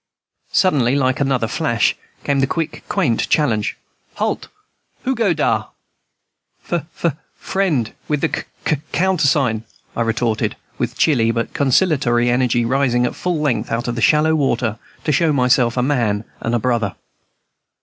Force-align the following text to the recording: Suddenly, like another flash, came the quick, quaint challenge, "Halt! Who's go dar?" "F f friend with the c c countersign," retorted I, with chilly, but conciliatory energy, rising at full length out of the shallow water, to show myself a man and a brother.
Suddenly, 0.51 0.95
like 0.95 1.19
another 1.19 1.47
flash, 1.47 1.95
came 2.23 2.39
the 2.39 2.47
quick, 2.47 2.83
quaint 2.89 3.29
challenge, 3.29 3.77
"Halt! 4.15 4.47
Who's 5.03 5.13
go 5.13 5.31
dar?" 5.31 5.69
"F 6.71 6.87
f 7.05 7.15
friend 7.37 7.93
with 8.07 8.21
the 8.21 8.29
c 8.35 8.41
c 8.67 8.77
countersign," 8.93 9.63
retorted 9.95 10.53
I, 10.55 10.57
with 10.79 10.97
chilly, 10.97 11.29
but 11.29 11.53
conciliatory 11.53 12.31
energy, 12.31 12.65
rising 12.65 13.05
at 13.05 13.13
full 13.13 13.41
length 13.41 13.71
out 13.71 13.87
of 13.87 13.93
the 13.93 14.01
shallow 14.01 14.33
water, 14.33 14.79
to 15.03 15.11
show 15.11 15.31
myself 15.31 15.77
a 15.77 15.83
man 15.83 16.23
and 16.39 16.55
a 16.55 16.59
brother. 16.59 16.95